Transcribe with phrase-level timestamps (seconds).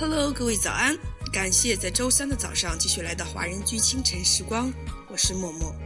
[0.00, 0.96] Hello，各位早安！
[1.30, 4.72] 感谢在周三的早上继续来到华人居清晨时光，
[5.10, 5.76] 我是默默。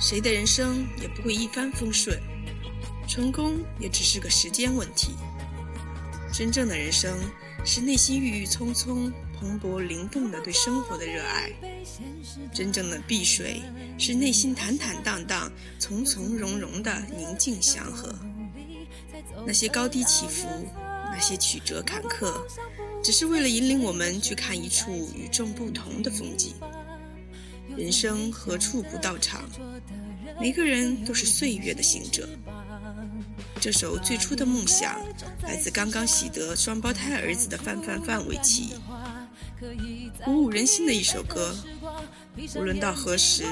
[0.00, 2.18] 谁的人生也不会一帆风顺，
[3.06, 5.10] 成功也只是个时间问题。
[6.32, 7.14] 真正的人生
[7.62, 11.50] 是内心郁郁葱葱、蓬勃灵动的对生活的热爱；
[12.54, 13.60] 真正的碧水
[13.98, 18.18] 是内心坦坦荡荡、从从容容的宁静祥和。
[19.46, 20.48] 那些高低起伏，
[21.10, 22.32] 那些曲折坎坷，
[23.02, 26.54] 只是为了引领我们去看一处与众不同的风景。
[27.76, 29.42] 人生何处不到场？
[30.40, 32.28] 每个人都是岁月的行者。
[33.60, 35.00] 这首最初的梦想，
[35.42, 38.74] 来自刚刚喜得双胞胎儿子的范范范玮琪，
[40.24, 41.56] 鼓舞人心的一首歌。
[42.56, 43.44] 无论到何时，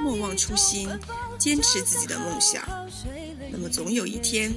[0.00, 0.88] 莫忘初心，
[1.38, 2.62] 坚持自己的梦想。
[3.50, 4.52] 那么总有一天。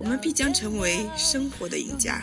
[0.00, 2.22] 我们必将成为生活的赢家。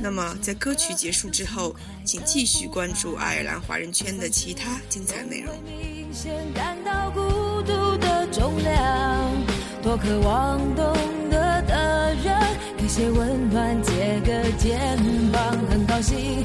[0.00, 5.54] 那么，在歌曲结束之后，请继续关注爱尔兰华人圈的其他精彩内容。
[9.82, 10.96] 多渴望懂
[11.30, 12.34] 得的人，
[12.76, 14.98] 给些温暖，借个肩
[15.30, 15.56] 膀。
[15.70, 16.44] 很高兴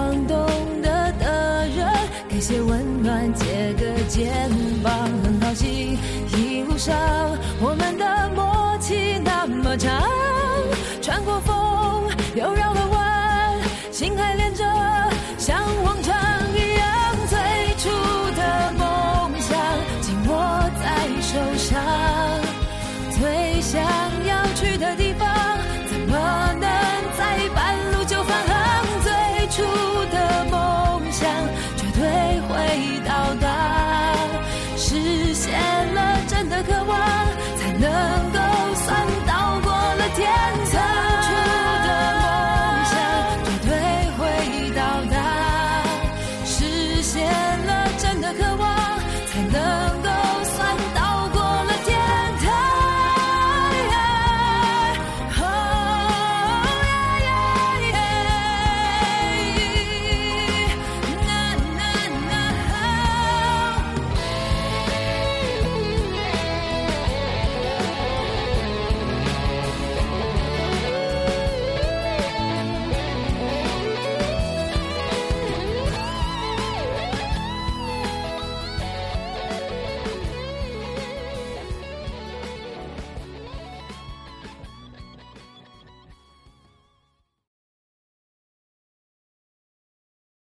[4.11, 4.29] 肩
[4.83, 5.97] 膀，很高兴
[6.35, 7.20] 一路上。